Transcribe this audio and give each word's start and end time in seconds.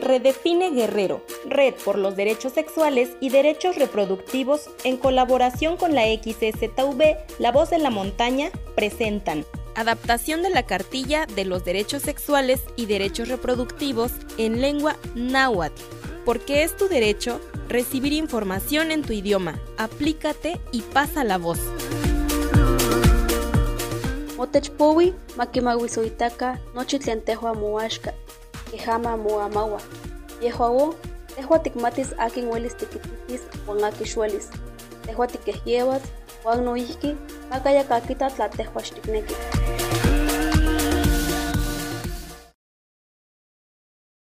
Redefine 0.00 0.70
Guerrero, 0.70 1.22
Red 1.46 1.74
por 1.84 1.98
los 1.98 2.16
Derechos 2.16 2.52
Sexuales 2.52 3.10
y 3.20 3.30
Derechos 3.30 3.76
Reproductivos, 3.76 4.70
en 4.84 4.96
colaboración 4.96 5.76
con 5.76 5.94
la 5.94 6.04
XSTV, 6.04 7.16
La 7.38 7.52
Voz 7.52 7.70
de 7.70 7.78
la 7.78 7.90
Montaña, 7.90 8.50
presentan 8.74 9.44
Adaptación 9.76 10.42
de 10.42 10.50
la 10.50 10.64
cartilla 10.64 11.26
de 11.26 11.44
los 11.44 11.64
derechos 11.64 12.02
sexuales 12.02 12.60
y 12.76 12.86
derechos 12.86 13.28
reproductivos 13.28 14.12
en 14.36 14.60
lengua 14.60 14.96
náhuatl, 15.14 15.80
porque 16.24 16.64
es 16.64 16.76
tu 16.76 16.88
derecho 16.88 17.40
recibir 17.68 18.12
información 18.12 18.90
en 18.90 19.02
tu 19.02 19.12
idioma. 19.12 19.60
Aplícate 19.78 20.60
y 20.72 20.82
pasa 20.82 21.24
la 21.24 21.38
voz. 21.38 21.60
Motechpowi, 24.36 25.14
makimawisoitaka, 25.36 26.60
nochitliantehua 26.74 27.54
muashka, 27.54 28.14
kejama 28.70 29.16
muamawa. 29.16 29.80
Yehuawo, 30.40 30.94
tehua 31.36 31.58
tikmatis 31.58 32.14
akin 32.18 32.48
welis 32.48 32.76
tikititis 32.76 33.42
wan 33.66 33.84
akixuelis. 33.84 34.50
Tehua 35.06 35.26
tikehyewas, 35.26 36.02
wan 36.44 36.64
noihki, 36.64 37.16
makaya 37.50 37.84
kakita 37.84 38.30
tlatehua 38.30 38.82
xtikneki. 38.82 39.34